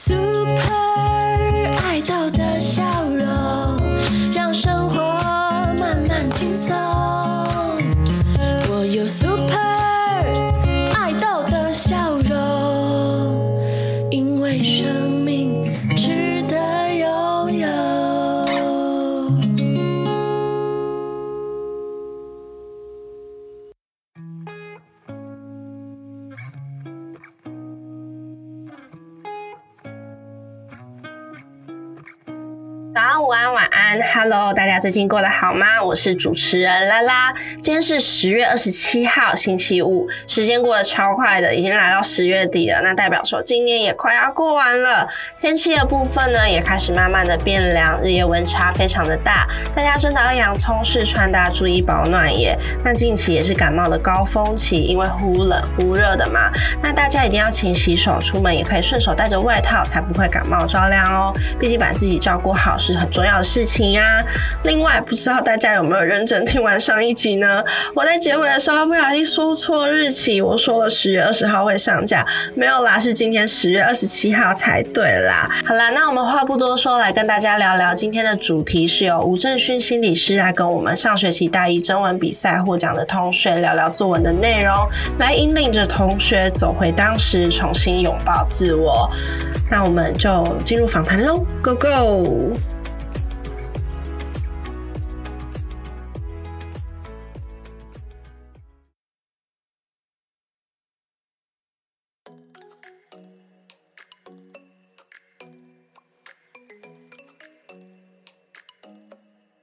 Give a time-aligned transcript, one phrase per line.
[0.00, 0.79] Super
[34.90, 35.80] 最近过得好吗？
[35.80, 37.32] 我是主持人拉拉。
[37.62, 42.80] 今天是十月二十七号，星期五，时间过得超快的，已经来到十月底了。
[42.82, 45.06] 那代表说今年也快要过完了。
[45.40, 52.58] 天气的部分呢，也开始慢慢的变凉，日夜温差非常的大，大家真的要洋葱式穿搭，注意保暖耶。
[52.84, 56.50] 那近期也是感冒的高峰期，因为忽冷忽热的嘛。
[56.82, 61.32] 那大家一定要勤洗手，出门也可以顺手带着外套，才不会感冒着凉哦。
[61.60, 64.20] 毕竟把自己照顾好是很重要的事情啊。
[64.64, 67.62] 另另外，不知道大家有没有认真听完上一集呢？
[67.92, 75.46] 我在结尾的时候不小心说错日期，我说了十月二十号会上架，没有啦，是今天十月二十七号才对啦。
[75.66, 84.74] 好啦，那我们话不多说，来跟大家聊聊今天的主题，是由吴正勋心理师来跟我们上学期大一征文比赛获奖的同学聊聊作文的内容，
[85.18, 89.10] 来引领着同学走回当时，重新拥抱自我。
[89.70, 92.69] 那我们就进入访谈喽，Go Go！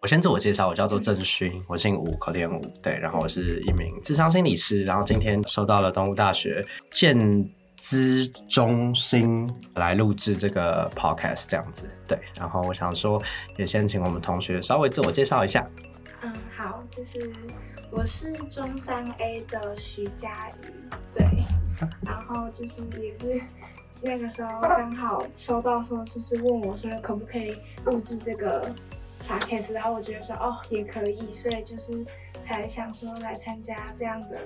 [0.08, 7.19] 我先自我介绍，我叫做郑勋，我姓吴，口天吴，对，然后我是一名智商心理师，然后今天收到了东吴大学建
[7.75, 13.22] 资中心来录制这个 podcast 这样子，对，然后我想说，
[13.58, 15.70] 也先请我们同学稍微自我介绍一下。
[16.21, 17.30] 嗯，好，就是
[17.92, 20.53] 我是中三 A 的徐佳怡，
[21.14, 21.26] 对，
[22.05, 23.42] 然后就是也是
[24.02, 28.73] 那个时候刚好收到说，就是问我说可不可以录制这个
[29.27, 32.05] podcast，然后我觉得说哦也可以，所以就是
[32.42, 34.38] 才想说来参加这样的，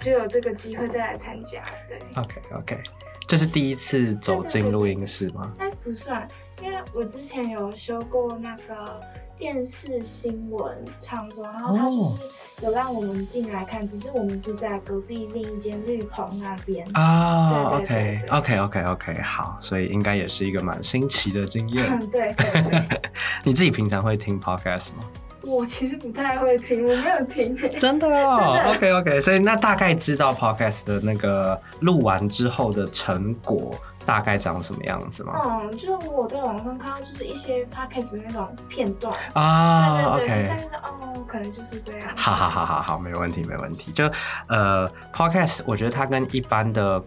[0.00, 2.00] 就有这个机会再来参加，对。
[2.16, 2.80] OK OK，
[3.26, 5.50] 这是第一次走进录音室吗？
[5.58, 6.28] 哎，不算，
[6.62, 9.00] 因为我之前有修过那个
[9.38, 16.86] 电视新闻创作，然后他就是有让我们进来看，只是我们是在隔壁另一间绿棚那边。
[16.94, 21.84] 啊、对 o 对 k 对对 OK OK OK，好，所以应该也是一个蛮新奇的经验。
[22.00, 23.00] 嗯，对对对，
[23.44, 25.04] 你自己平常会听 podcast 吗？
[25.42, 27.68] 我其实不太会听，我没有听 欸。
[27.78, 33.72] 真的哦真的，OK OK，所以那大概知道 podcast 的那个录完之后的成果
[34.06, 35.34] 大概长什么样子吗？
[35.44, 40.56] 嗯，就我在网上看到，就是一些 podcast 的那种片段，啊对对对，所以，OK 大。
[40.56, 42.08] 概哦，可能就是这样。
[42.16, 43.90] 好好好好好，没问题没问题。
[43.92, 44.08] 就
[44.46, 47.02] 呃，podcast，我觉得它跟一般的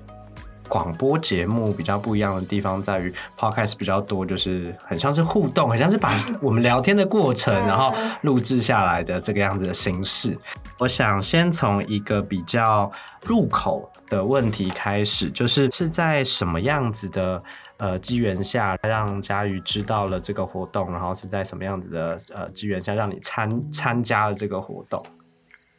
[0.68, 10.38] 广播节目比较不一样的地方在于，podcast 比较多，就是很像是互动，很像是把我们聊天的过程，嗯然后录制下来的这个样子的形式。
[10.78, 12.92] 我想先从一个比较
[13.24, 17.42] 入口的问题开始，就是是在什么样子的
[17.78, 25.06] 呃机缘下让佳瑜知道了这个活动，然后是在什么样子的呃机缘下让你参参加了这个活动？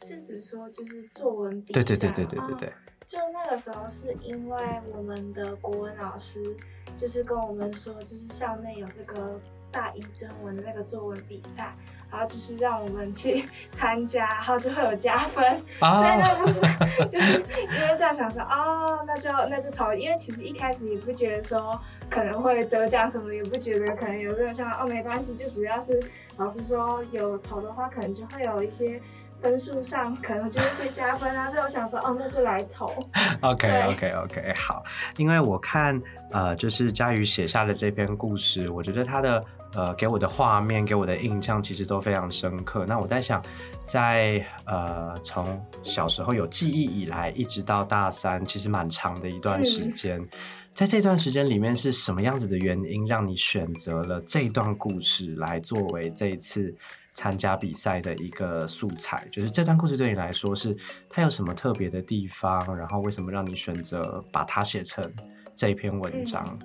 [0.03, 1.83] 是指说就是作文比赛。
[1.83, 2.73] 对对对对对对哦对。
[3.07, 4.57] 就那个时候是因为
[4.95, 6.55] 我们的国文老师
[6.95, 9.37] 就是跟我们说，就是校内有这个
[9.69, 11.75] 大一征文的那个作文比赛，
[12.11, 15.43] 然后就是让我们去 参加，然后就会有加分。
[15.79, 21.79] 啊所以那部分就是因为这样想说，哦，那就那就投，因为其实一开始也不觉得说
[22.09, 25.99] 可能会得奖什么，也不觉得可能有没有像哦没关系，就主要是
[26.37, 29.01] 老师说有投的话，可能就会有一些。
[29.41, 32.93] 分数上可能就会一些加分啊，所以我想说，哦，那就来投。
[33.41, 34.83] OK OK OK，好，
[35.17, 35.99] 因为我看
[36.29, 42.85] 呃，就是佳瑜写下的这篇故事，我觉得他的呃给我的画面、给我的印象其实都非常深刻。
[42.85, 43.43] 那我在想，
[43.85, 50.27] 在呃从小时候有记忆以来，一直到大三，其实蛮长的一段时间。
[50.73, 56.73] 在这段时间里面，是什么样子的原因让你选择了这段故事来作为这一次
[57.11, 59.27] 参加比赛的一个素材？
[59.29, 60.73] 就是这段故事对你来说是
[61.09, 62.77] 它有什么特别的地方？
[62.77, 65.13] 然后为什么让你选择把它写成
[65.53, 66.57] 这一篇文章？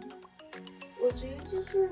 [1.04, 1.90] 我觉得就是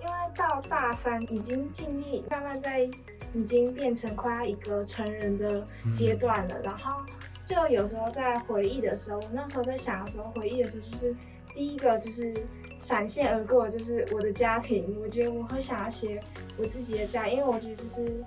[0.00, 2.88] 因为到大三已经尽力慢慢在
[3.32, 5.64] 已经变成快要一个成人的
[5.94, 7.00] 阶段了，然后
[7.44, 11.14] 就有时候在回忆的时候，我那时候在想的时候，回忆的时候就是
[11.54, 12.34] 第一个就是
[12.80, 14.96] 闪现而过，就是我的家庭。
[15.02, 16.20] 我觉得我会想要写
[16.56, 18.24] 我自己的家，因为我觉得就是，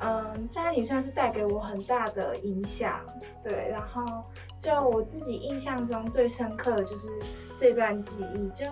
[0.00, 3.00] 嗯，家里算是带给我很大的影响，
[3.42, 3.68] 对。
[3.70, 4.24] 然后
[4.60, 7.08] 就我自己印象中最深刻的就是
[7.56, 8.66] 这段记忆，就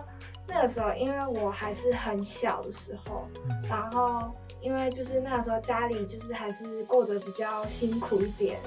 [0.46, 3.26] 那个时候，因为我还是很小的时候，
[3.68, 8.60] 然后因为就是那个时候家里就是还是过得比较辛苦一点，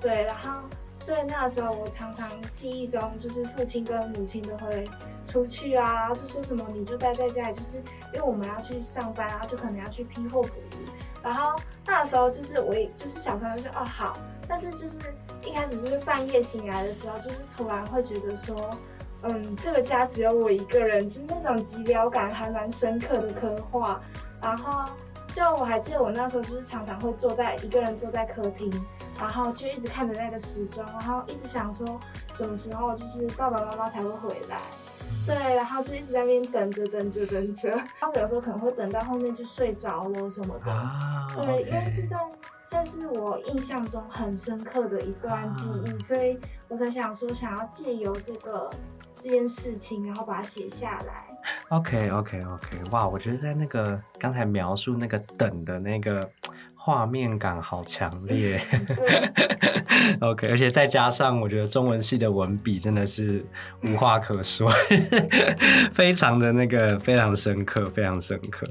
[0.00, 0.60] 对，然后
[0.98, 4.86] 所以那个时候我常常记忆中就是父亲跟母亲都会
[5.24, 7.78] 出去啊，然后就说什么你就待在家里，就是
[8.12, 10.86] 因为我们要去上班，然后就可能要去批货捕鱼，
[11.22, 14.98] 然后那个时候就是我也就是小朋友就哦好，但是就是
[15.44, 18.76] 一开始就是半夜醒来的时候，就是突然会觉得说。
[19.22, 24.00] 嗯，这个家只有我一个人，就是那种寂寥感还蛮深刻的刻画。
[24.40, 24.92] 然后
[25.32, 28.70] 就我还记得我那时候就是常常会坐在一个人坐在客厅，
[29.18, 31.98] 然后就一直看着那个时钟，然后一直想说
[32.34, 34.60] 什么时候就是爸爸妈妈才会回来。
[35.24, 40.72] 对，然后就一直在那边等着等着等着，然后有时候可能会等到后面就睡着了什么的。
[40.72, 42.20] 啊，对，因为这段
[42.64, 46.36] 算是我印象中很深刻的一段记忆，所以
[46.66, 48.68] 我才想说想要借由这个
[49.22, 51.24] 这件事情，然后把它写下来。
[51.68, 56.28] OK OK OK，哇，我觉得在那个刚才描述那个等的那个
[56.74, 58.60] 画面感好强烈。
[60.20, 63.44] OK，而且再加上我觉得中文系的文笔真的是
[63.82, 64.70] 无话可说，
[65.92, 68.68] 非常的那个非常深刻，非常深刻。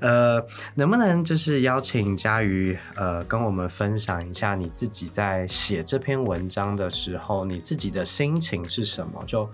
[0.00, 0.44] 呃，
[0.74, 9.22] 能不能就是邀请佳瑜呃跟我们分享一下你自己在写这篇文章的时候，你自己的心情是什么？
[9.26, 9.48] 就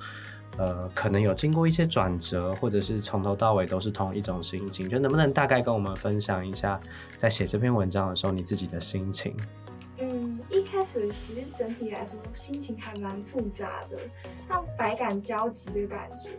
[0.58, 6.78] 呃，可能有经过一些转折，或者是从头到尾都是同一种心情，就能不能大概跟我们分享一下，
[7.18, 9.36] 在写这篇文章的时候你自己的心情？
[9.98, 13.98] 嗯，一开始其实整体来说心情还蛮复杂的，
[14.48, 16.30] 那百感交集的感觉。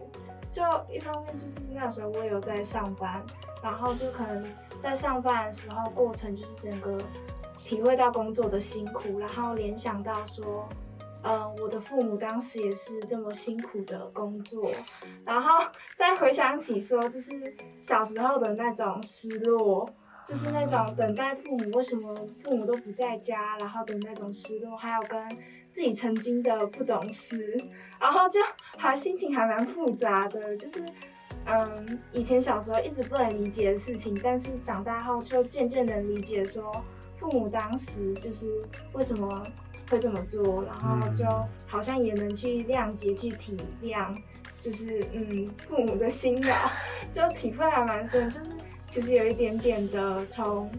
[0.50, 3.22] 就一方面就是那时候我有在上班，
[3.62, 4.46] 然后就可能
[4.82, 6.98] 在上班的时候过程就是整个
[7.58, 10.68] 体会到工作的辛苦，然后联想到说，
[11.24, 14.72] 呃，我的父母当时也是这么辛苦的工作，
[15.26, 15.66] 然后
[15.96, 19.90] 再回想起说，就是小时候的那种失落。
[20.26, 25.18] 就是那种等待父母，为什么父母都不在家，然后的那种失落，还有跟
[25.72, 27.58] 自己曾经的不懂事，
[27.98, 28.42] 然后就
[28.78, 30.84] 还心情还蛮复杂的，就是
[31.46, 36.76] 嗯，以前小时候一直不能理解的事情，但是长大后就渐渐能理解说，
[37.16, 38.62] 父母当时就是
[38.92, 39.42] 为什么
[39.90, 41.26] 会这么做，然后就
[41.66, 44.16] 好像也能去谅解、去体谅，
[44.60, 46.54] 就是嗯父母的辛劳，
[47.12, 48.52] 就体会还蛮深，就是
[48.88, 50.72] 其实有一点点的从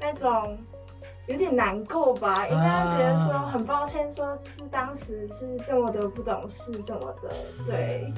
[0.00, 0.58] 那种。
[1.26, 7.32] 有点难过吧，应该觉得说很抱歉，说就是当时是这么的不懂事什么的，
[7.66, 8.12] 对，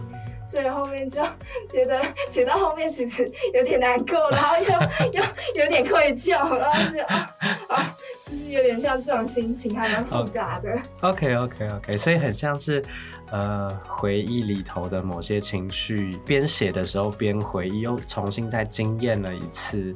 [0.44, 1.22] 所以后面就
[1.70, 7.30] 觉得写到后面其实有点难过，然后又 又有点愧疚，然后就啊
[7.68, 7.95] 啊，
[8.26, 10.76] 就是有点像这种心情，还蛮复杂的。
[11.00, 12.82] OK OK OK，所以很像是
[13.30, 19.94] 呃回忆里头的某些情绪，边写的时候边回忆，又重新再经验了一次，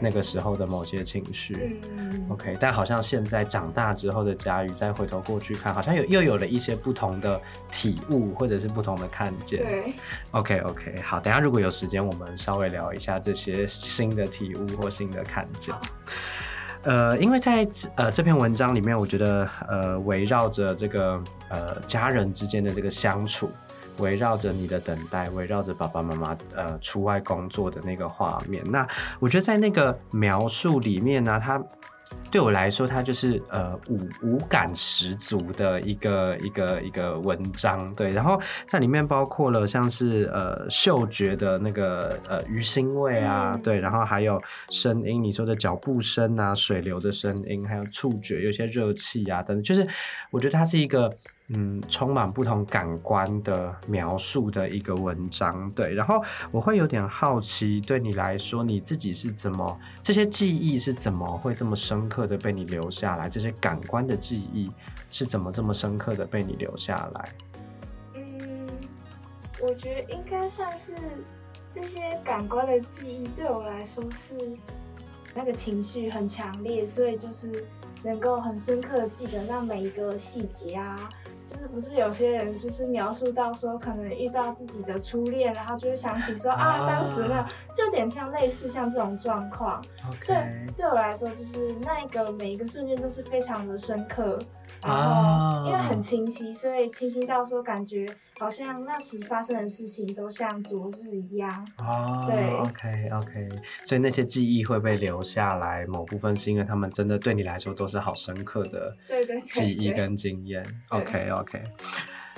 [0.00, 1.80] 那个时候的某些情绪。
[1.98, 7.40] 嗯，OK，但好像现在长大之后的佳宇再回头过去看，好像有又有了一些不同的
[7.72, 9.58] 体悟，或者是不同的看见。
[9.58, 9.92] 对
[10.30, 15.74] ，OK OK，好，等下如果有时间，我们稍微聊一下这些新的体悟或新的看见。
[16.84, 23.50] 呃，因为在呃这篇文章里面，我觉得呃围绕着这个呃家人之间的这个相处，
[23.98, 28.86] 围绕着你的等待，围绕着爸爸妈妈呃出外工作的那个画面，那
[29.20, 31.62] 我觉得在那个描述里面呢，它
[32.32, 38.10] 对我来说，它就是呃五五感十足的一个一个一个文章，对。
[38.10, 49.86] 然后在里面包括了像是呃嗅觉的那个呃鱼腥味啊，嗯对，然后还有声音，你说的脚步声啊、水流的声音，还有触觉，有些热气啊等等，就是
[50.30, 51.14] 我觉得它是一个。
[51.54, 55.92] 嗯，充满不同感官的描述的一个文章，对。
[55.92, 63.28] 然后我会有点好奇，对你来说，你自己是怎么这些记忆是怎么会这么深刻的被你留下来？
[63.28, 64.70] 这些感官的记忆
[65.10, 67.28] 是怎么这么深刻的被你留下来？
[68.14, 68.68] 嗯，
[69.60, 70.94] 我觉得应该算是
[71.70, 74.34] 这些感官的记忆对我来说是
[75.34, 77.64] 那个情绪很强烈，所以就是
[78.02, 81.08] 能够很深刻的记得那每一个细节啊，
[81.44, 86.86] 就是不是有些人就是描述到说，可能遇到自己的初恋，然后就会想起说啊，啊。
[86.86, 87.42] 当时那
[87.74, 89.82] 就有点像类似像这种状况。
[90.20, 90.38] 所以
[90.76, 94.38] 对我来说，就是那一个每一个瞬间都是非常的深刻，
[94.82, 95.52] 然啊。
[95.60, 98.06] 后因为很清晰，所以清晰到说感觉
[98.38, 101.68] 好像那时发生的事情都像昨日一样。
[101.78, 103.48] 哦，对，OK OK，
[103.84, 110.62] 所以那些记忆会被留下来，某部分是因为他们真的对你来说都是好深刻的对对对记忆跟经验。
[110.90, 111.00] 对。
[111.00, 111.62] OK OK，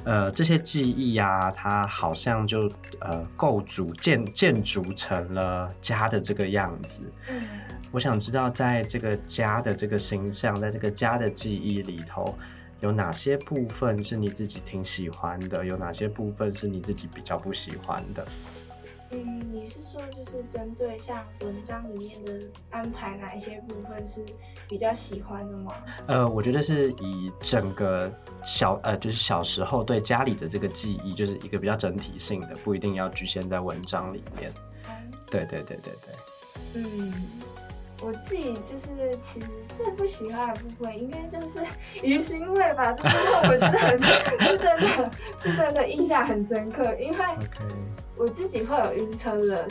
[0.04, 2.70] 呃，这些记忆啊，它好像就
[3.00, 7.02] 呃构筑建建筑成了家的这个样子。
[7.28, 7.42] 嗯。
[7.90, 12.36] 我想知道，在这个家的这个形象，在这个家的记忆里头，
[12.80, 15.64] 有哪些部分是你自己挺喜欢的？
[15.64, 18.26] 有哪些部分是你自己比较不喜欢的？
[19.14, 22.40] 嗯，你是说就是针对像文章里面的
[22.70, 24.24] 安排，哪一些部分是
[24.68, 25.72] 比较喜欢的吗？
[26.08, 34.52] 呃，我觉得是以整个小呃，就是小时候对家里的这个记忆，就是一个比较整体性的，不一定要局限在文章里面。
[34.88, 34.94] 嗯
[35.30, 36.14] 对对对对对。
[36.74, 37.12] 嗯，
[38.04, 41.60] 我自己就是其实最不喜欢的部分，应该就是
[42.02, 42.92] 鱼腥味吧。
[42.92, 43.98] 这是让我觉得很
[44.42, 47.18] 是真的是 真的印象很深刻，因为
[48.16, 49.66] 我自己会有晕车的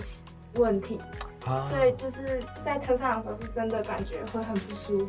[0.56, 1.00] 问题，
[1.46, 5.08] 啊所以就是在车上的时候是真的感觉会很不舒服。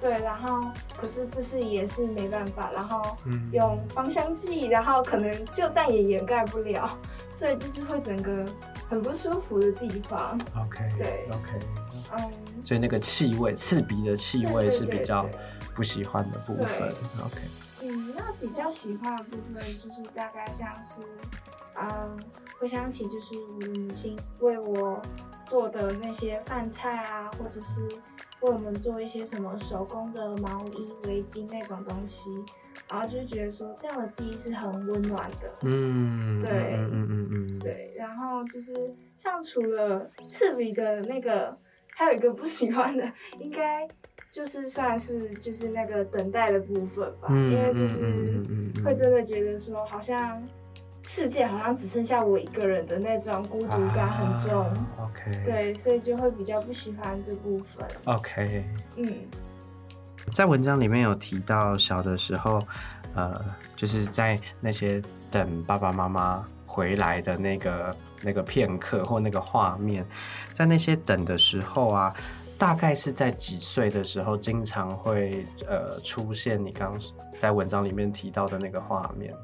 [0.00, 6.98] 对，然后可是这是也是没办法，然后嗯用芳香剂，然后可能就但也掩盖不了，
[7.32, 8.44] 所以就是会整个
[8.88, 10.38] 很不舒服的地方。
[10.56, 11.28] OK 对。
[11.30, 11.58] OK，
[12.16, 12.32] 嗯，
[12.64, 15.28] 所以那个气味，刺鼻的气味是比较
[15.74, 16.88] 不喜欢的部分。
[17.24, 17.40] OK
[17.82, 21.02] 嗯，那比较喜欢的部分就是大概像是，
[21.76, 22.16] 嗯，
[22.58, 25.00] 回想起就是我的母亲为我
[25.46, 27.82] 做的那些饭菜啊，或者是
[28.40, 32.30] 为我们做一些什么手工的毛衣、围巾那种东西，
[32.90, 35.52] 然后就觉得说这样的记忆是很温暖的。
[35.62, 38.72] 嗯，对嗯嗯嗯嗯，对，然后就是
[39.16, 41.56] 像除了刺鼻的那个，
[41.94, 43.86] 还有一个不喜欢的，应该
[44.30, 48.42] 就是算是就是那个等待的部分吧，嗯因为就是
[48.84, 50.42] 会真的觉得说，好像
[51.04, 57.86] 世界好像只剩下我一个人的那种孤独感很重，啊 OK，对，所以就会比较不喜欢这部分。
[58.04, 58.64] ，OK，
[58.96, 59.14] 嗯。
[60.32, 62.58] 在文章里面有提到小的时候，
[63.14, 63.38] 呃，
[63.76, 70.06] 就是在那些等爸爸妈妈回来的那个那个片刻或那个画面，
[70.54, 72.14] 在那些等的时候啊，
[72.58, 76.98] 大概是在几岁的时候，经常会呃出现你刚
[77.38, 79.34] 在文章里面提到的那个画面。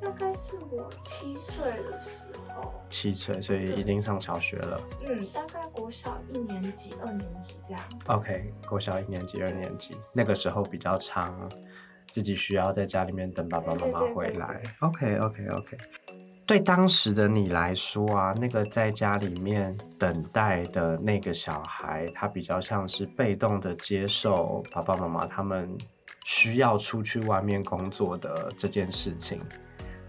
[0.00, 2.24] 大概是我七岁的时
[2.54, 4.80] 候，七岁，所以已经上小学了。
[5.06, 7.82] 嗯，大概国小一年级、二年级这样。
[8.06, 11.48] OK，国小一年级、二年级，那个时候比较长，
[12.10, 14.62] 自己需要在家里面等爸爸妈妈回来。
[14.80, 15.76] OK，OK，OK。
[16.50, 25.78] 对当时的你来说啊，那个在家里面等待的那个小孩，他比较像是被动的接受爸爸妈妈他们
[26.24, 29.40] 需要出去外面工作的这件事情。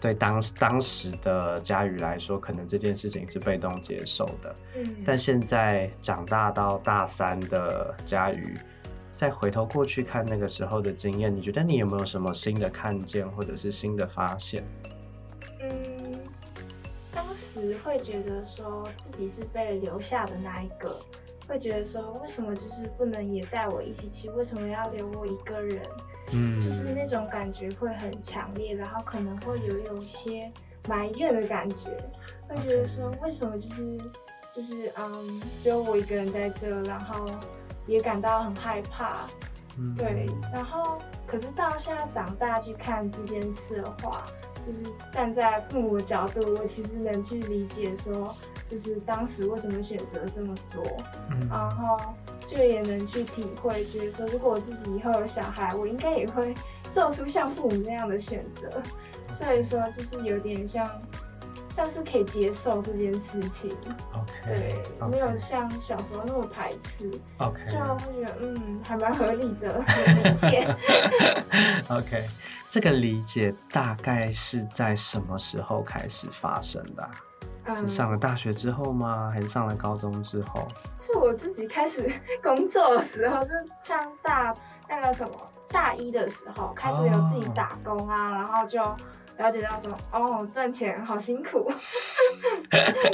[0.01, 4.55] 对当当时的佳宇来说，可能这件事情是被动接受的。
[4.77, 8.57] 嗯，但现在长大到大三的佳宇，
[9.11, 14.63] 再回头过去看那个时候的经验，你觉得你有没有什么新的看见，或者是新的发现？
[15.61, 16.19] 嗯，
[17.13, 20.95] 当时会觉得说自己是被留下的那一个，
[21.47, 24.29] 会觉得说为什么就是不能也带我一起去？
[24.31, 25.85] 为什么要留我一个人？
[26.33, 30.49] 嗯就是那种感觉会很强烈，然后可能会有有一些
[30.87, 31.89] 埋怨的感觉，
[32.47, 33.97] 会觉得说为什么就是
[34.53, 37.29] 就是嗯，只有我一个人在这，然后
[37.85, 39.27] 也感到很害怕。
[39.77, 44.27] 嗯对，然后可是到现在长大去看这件事的话，
[44.61, 48.35] 就是站在父母的角度，我其实能去理解说，
[48.67, 50.83] 就是当时为什么选择这么做，
[51.31, 51.97] 嗯然后
[52.45, 56.53] 就也能去体会，觉得说如果我自己以后有小孩，我应该也会
[56.91, 58.69] 做出像父母那样的选择，
[59.27, 60.89] 所以说就是有点像。
[61.75, 63.75] 像是可以接受这件事情
[64.13, 69.83] ，OK，对没有像小时候那么排斥，OK 就会觉得嗯，还蛮合理的，
[70.23, 70.67] 理解。
[71.89, 72.27] OK，
[72.69, 77.03] 这个理解大概是在什么时候开始发生的
[77.63, 79.31] 啊、是嗯，上了大学之后吗？
[79.33, 80.67] 还是上了高中之后？
[80.95, 82.09] 是我自己开始
[82.43, 83.49] 工作的时候，就
[83.81, 84.53] 像大
[84.89, 85.31] 那个什么
[85.69, 88.83] 大一的时候，开始有自己打工啊，然后就
[89.41, 91.67] 了解到说，哦，赚钱好辛苦。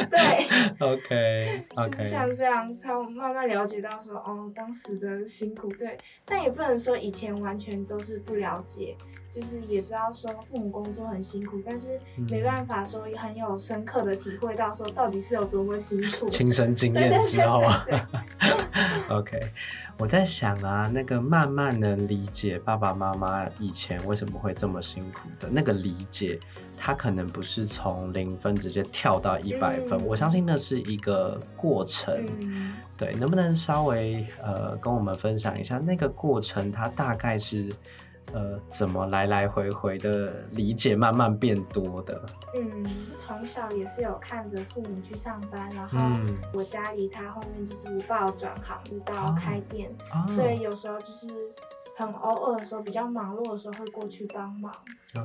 [0.09, 0.45] 对，
[0.79, 5.69] OK 就是像这样，才慢慢了解到说，哦，当时的辛苦。
[5.69, 8.95] 对，但也不能说以前完全都是不了解，
[9.31, 16.27] 就是也知道说父母工作很辛苦，但是嗯没办法说很有深刻的体会到说到底是有多么辛苦。
[16.29, 17.87] 亲身经验之后啊
[19.09, 19.39] ，OK，
[19.97, 26.16] 我在想啊，那个慢慢能理解爸爸妈妈以前为什么会这么辛苦的那个理解，
[26.77, 32.13] 他可能不是从零分直接跳到一百分，嗯我相信那是一个过程。
[32.41, 36.69] 嗯，对，能不能稍微呃跟我们分享一下那个过程？
[36.69, 37.73] 它大概是
[38.33, 42.21] 呃怎么来来回回的理解慢慢变多的？
[42.55, 42.85] 嗯，
[43.17, 51.27] 从小也是有看着父母去上班，然后嗯我家离他后面就是我爸转行，就到哦开店，哦所以有时候就是
[51.97, 54.71] 很偶尔的时候比较忙碌的时候会过去帮忙。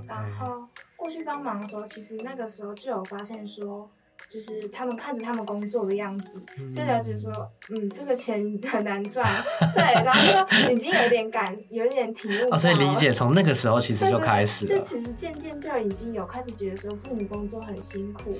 [0.08, 3.90] 然后过去帮忙的时候，其实那个时候就有发现说，
[4.30, 6.40] 就是他们看着他们工作的样子，
[6.72, 7.30] 就了解说，
[7.68, 9.28] 嗯，这个钱很难赚，
[9.74, 18.34] 对，然后就已经有点感，有点体悟哦，所以理解从那个时候其实就开始就其实渐渐就已经有开始觉得说父母工作很辛苦，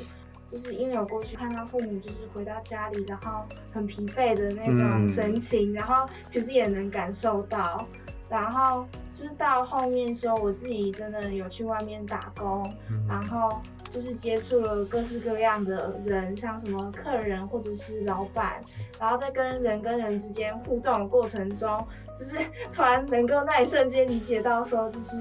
[0.49, 7.87] 就是因为我过去看到父母就是回到家里，然后很疲惫的那嗯种神情，然后其实也能感受到。
[8.33, 13.07] 然后就是到后面说，我自己真的有去外面打工，嗯。
[13.07, 13.61] 然后
[13.91, 18.65] 就是接触了各式各样的人，像什么客人或者是老板，
[18.99, 21.87] 然后在跟人跟人之间互动的过程中，
[22.19, 22.37] 就是
[22.73, 25.15] 突然能够那一瞬间理解到说，就是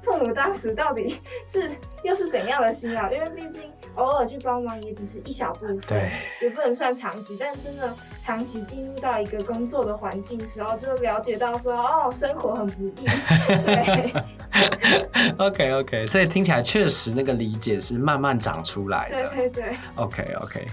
[0.00, 1.70] 父母当时到底是
[2.02, 6.10] 又是怎样的心啊，因为毕竟偶尔去帮忙也只是一小部分对，
[6.42, 13.06] 也不能算长期，但真的长期进入到一个工作的环境时候，就了解到说，哦，生活很不易，
[13.64, 14.24] 对。
[15.38, 19.28] OK OK，所以听起来确实那个理解是慢慢长出来的。
[19.30, 20.66] 对对对，OK OK，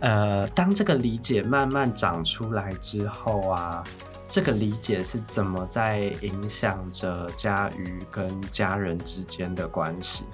[0.00, 3.84] 呃，当这个理解慢慢长出来之后啊，
[4.26, 10.24] 这个理解是怎么在影响着佳瑜跟家人之间的关系？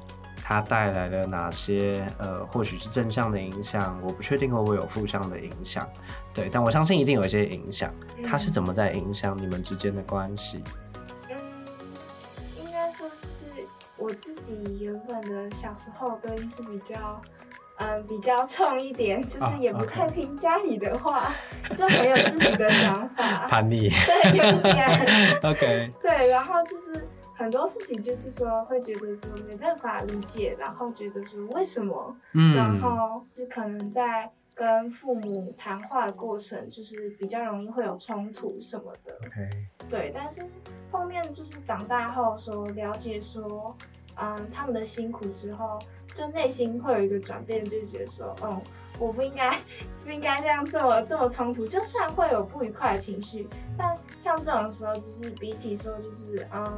[0.50, 5.88] 它带来了哪些呃，或许是正向的影响，我不确定会不会有负向的影响，
[6.34, 7.88] 对，但我相信一定有一些影响。
[8.26, 10.60] 它是怎么在影响你们之间的关系？
[11.28, 11.36] 嗯，
[12.58, 13.44] 应该说就是
[13.96, 17.20] 我自己原本的小时候都是比较，
[17.78, 21.30] 嗯，比较冲一点，就是啊也不太听家里的话，
[21.76, 23.88] 就很有自己的想法， 叛逆。
[23.88, 27.06] 对，有点，， OK，对，然后就是
[27.40, 34.30] 很多事情就是说会觉得说没办法理解，然后觉得说为什么，然嗯，后就可能在。
[34.52, 39.16] 跟父母谈话的过程，就是比较容易会有冲突什么的。
[39.24, 39.48] OK，
[39.88, 40.44] 对，但是
[40.90, 43.74] 后面就是长大后说了解说，
[44.16, 45.78] 嗯，他们的辛苦之后，
[46.12, 48.60] 就内心会有一个转变，就觉得说，嗯，
[48.98, 49.56] 我不应该
[50.04, 53.48] 不应该这样这么这么冲突，就算会有不愉快的情绪，
[53.78, 56.76] 但像这种时候，就是比起说就是嗯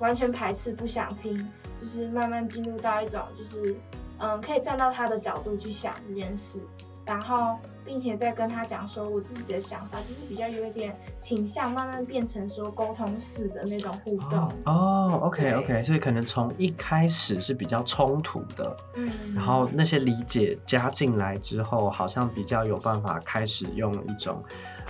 [0.00, 1.34] 完全排斥不想听，
[1.78, 3.76] 就是慢慢进入到一种就是
[4.18, 6.60] 嗯可以站到他的角度去想这件事。
[7.06, 14.48] 然后，并且再跟他讲说我自己的想法，就是比较有一点倾向，慢慢变成说沟通式的那种互动。
[14.66, 24.40] 哦，OK，OK，所以可能从一开始是比较冲突的，嗯，然后那些理解加进来之后，好像比较有办法开始用一种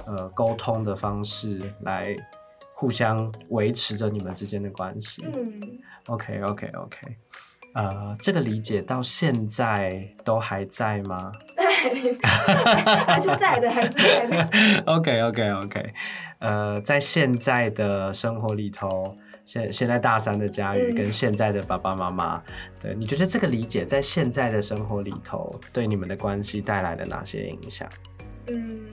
[0.05, 2.15] 呃沟通的方式来
[2.81, 5.23] 互相维持着你们之间的关系。
[5.35, 5.61] 嗯
[6.07, 7.17] ，OK OK OK，
[7.75, 14.49] 呃，这个理解到现在都还在吗对，还是在的，还是在的。
[14.91, 15.93] OK OK OK，
[16.39, 19.15] 呃，在现在的生活里头。
[19.47, 22.41] 现现在大三的佳瑜嗯跟现在的爸爸妈妈，
[22.81, 27.89] 对你觉得这个理解在现在的生活里头对你们的关系带来了哪些影响？
[28.47, 28.87] 嗯，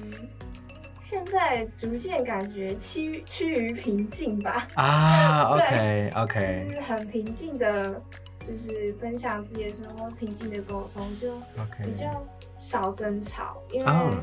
[1.09, 4.67] 现在逐渐感觉趋于趋于平静吧。
[4.75, 8.01] 啊 对，OK OK 就是很平静的，
[8.43, 11.33] 就是分享自己的生活，平静的沟通，就
[11.81, 12.21] 比较
[12.57, 14.13] 少争吵，因为哦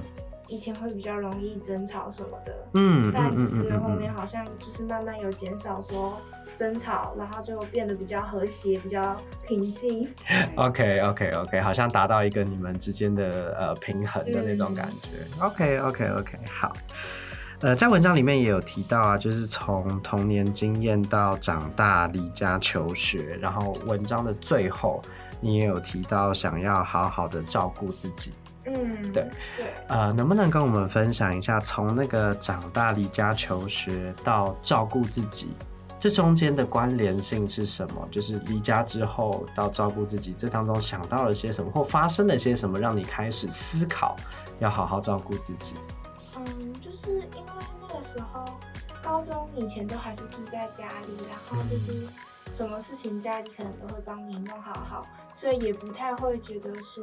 [0.47, 2.69] 以前会比较容易争吵什么的。
[2.75, 6.21] 嗯但就是后面嗯好像就是慢慢有减少说
[6.57, 10.09] 争吵，然后就变得比较和谐，比较平静。
[10.57, 15.45] OK OK OK，好像达到一个你们之间的呃平衡的那种感觉。
[15.45, 16.73] OK OK OK，好。
[17.61, 25.01] 呃，在文章里面也有提到啊，就是从童年经验到长大离家求学，然后文章的最后
[25.41, 28.33] 你也有提到想要好好的照顾自己。
[28.67, 35.55] 嗯，对对，呃，能不能跟我们分享一下，从那个长大离家求学到照顾自己，
[36.05, 38.07] 这中间的关联性是什么？
[38.11, 44.15] 就是离家之后到照顾自己，这当中想到了些什么，或发生了些什么，让你开始思考
[44.59, 45.75] 要好好照顾自己？
[46.37, 48.45] 嗯，就是因为那个时候
[49.03, 52.07] 高中以前都还是住在家里，然后就是
[52.51, 55.01] 什么事情家里可能都会帮你弄好好，
[55.33, 57.03] 所以也不太会觉得说，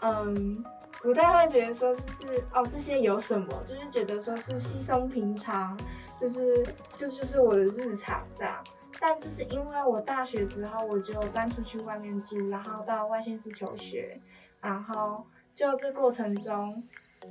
[0.00, 0.64] 嗯，
[1.04, 5.78] 不太会觉得说就是哦这些有什么，就是觉得说是稀松平常，
[6.18, 8.64] 就是这就是我的日常这样。
[8.98, 14.18] 但就是因为我大学之后我就搬出去外面住，然后到外县市求学，
[14.62, 16.82] 然后就这过程中。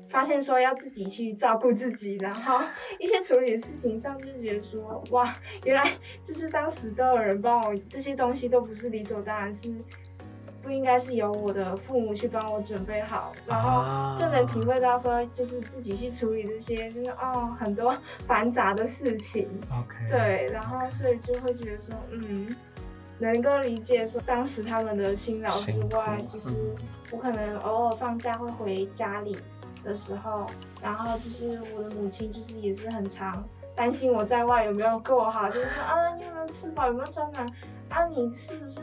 [0.09, 2.59] 发现说要自己去照顾自己，然后
[2.99, 5.87] 一些处理的事情上就觉得说，哇，原来
[6.23, 9.71] 就是当时都有人帮我，这些东西都不是理所当然，是
[10.63, 17.95] 不应该是由我的父母去帮我准备好，然后就能体会到说，就是自己去处理这些，就是哦很多
[18.25, 19.47] 繁杂的事情。
[19.69, 20.09] OK。
[20.09, 22.47] 对，然后所以就会觉得说，嗯，
[23.19, 26.55] 能够理解说当时他们的辛劳之外，就是
[27.11, 29.37] 我可能偶尔放假会回家里。
[29.83, 30.45] 的时候，
[30.81, 33.43] 然后就是我的母亲，就是也是很常
[33.75, 37.45] 担心我在外有没有够好，就是说啊，你有没有吃饱，有没有穿暖，
[37.93, 38.81] 啊，你是不是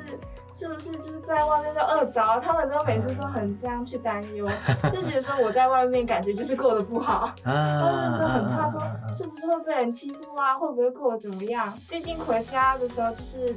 [0.53, 2.41] 是不是就是在外面都饿着？
[2.41, 4.49] 他们都每次都很这样去担忧，
[4.95, 8.81] 就觉得说我在外面感觉就是过得不好， 他们就很怕说
[9.13, 11.73] 是不是会被人欺负啊，会不会过得怎么样？
[11.89, 13.55] 毕竟回家的时候就是。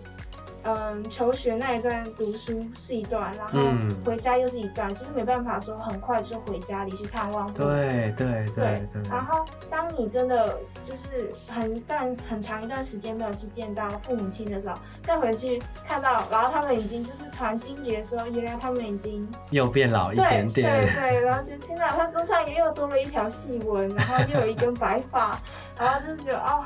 [0.63, 3.60] 嗯，求学那一段读书是一段，然后
[4.06, 7.52] 回家又是一段，就是没办法说很快就回家里去探望。
[7.54, 9.02] 对对对对。
[9.10, 20.86] 然后，当你真的就是很段很长一段时间没有去见到父母亲的时候，再回去看到，然后他们已经就是突然惊觉说，原来他们已经又变老一点点。
[20.86, 25.38] 对对，然后就听到他桌上也又多了一条细纹，然后又有一根白发，
[25.78, 26.63] 然后就觉得哦。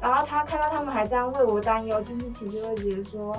[0.00, 3.36] 然后他看到他们还这样为我担忧，就是其实会觉得说，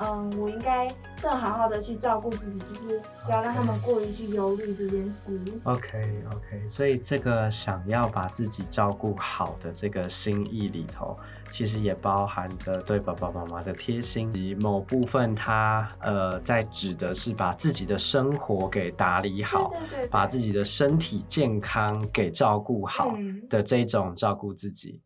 [0.00, 0.86] 嗯，我应该
[1.22, 5.40] 更好好的去照顾自己，就是不要让他们过于去忧虑这件事。
[5.64, 11.16] OK OK，所以这个想要把自己照顾好的这个心意里头，
[11.50, 19.72] 其实也包含着对爸爸妈妈的贴心，以某部分他呃在指的是把自己的生活给打理好，
[20.10, 23.16] 把自己的身体健康给照顾好
[23.48, 25.00] 的这种照顾自己。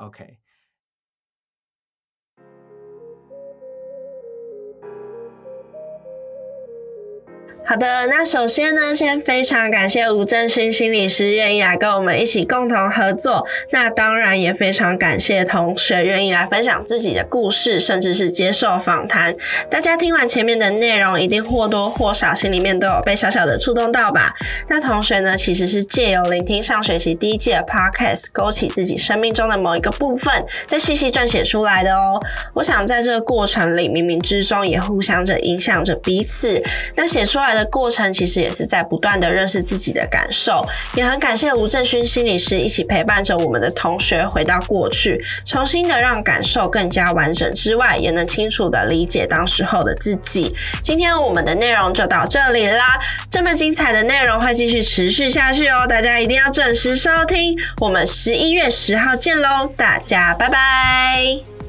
[0.00, 0.38] Okay.
[7.70, 13.46] 好的，那首先呢，先非常感谢吴正勋心理师愿意来跟我们一起共同合作。
[13.70, 19.32] 那当然也非常感谢同学愿意来分享自己的故事，甚至是接受访谈。
[19.70, 24.34] 大家听完前面的内容，一定或多或少心里面都有被小小的触动到吧？
[24.68, 32.20] 那同学呢，其实是借由聆听上学期第一届 podcast，勾起自己生命中的某一个部分，再细细撰写出来的哦。
[32.54, 36.60] 我想在这个过程里，冥冥之中也互相着影响着彼此。
[36.96, 37.59] 那写出来的。
[37.66, 50.54] 过程其实也是在不断的认识自己的感受，也很感谢吴正勋心理师一起陪伴着我们的同学回到过去，重新的让感受更加完整之外，也能清楚的理解当时候的自己。
[50.82, 52.98] 今天我们的内容就到这里啦，
[53.30, 61.59] 这么精彩的内容会继续持续下去哦，大家一定要准时收听，我们十一月十号见喽，大家拜拜。